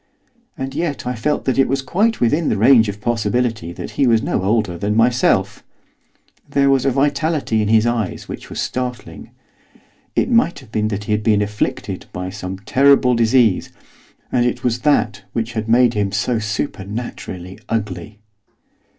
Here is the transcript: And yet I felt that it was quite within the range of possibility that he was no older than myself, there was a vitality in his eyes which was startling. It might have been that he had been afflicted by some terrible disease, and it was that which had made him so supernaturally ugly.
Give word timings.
And 0.57 0.73
yet 0.73 1.05
I 1.05 1.13
felt 1.13 1.45
that 1.45 1.59
it 1.59 1.67
was 1.67 1.83
quite 1.83 2.19
within 2.19 2.49
the 2.49 2.57
range 2.57 2.89
of 2.89 2.99
possibility 2.99 3.71
that 3.73 3.91
he 3.91 4.07
was 4.07 4.23
no 4.23 4.41
older 4.41 4.75
than 4.75 4.95
myself, 4.97 5.63
there 6.49 6.71
was 6.71 6.87
a 6.87 6.89
vitality 6.89 7.61
in 7.61 7.67
his 7.67 7.85
eyes 7.85 8.27
which 8.27 8.49
was 8.49 8.59
startling. 8.59 9.29
It 10.15 10.31
might 10.31 10.57
have 10.57 10.71
been 10.71 10.87
that 10.87 11.03
he 11.03 11.11
had 11.11 11.21
been 11.21 11.43
afflicted 11.43 12.07
by 12.11 12.31
some 12.31 12.57
terrible 12.57 13.13
disease, 13.13 13.69
and 14.31 14.43
it 14.43 14.63
was 14.63 14.79
that 14.79 15.21
which 15.33 15.53
had 15.53 15.69
made 15.69 15.93
him 15.93 16.11
so 16.11 16.39
supernaturally 16.39 17.59
ugly. 17.69 18.17